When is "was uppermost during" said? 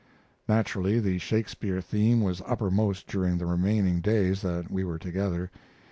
2.23-3.37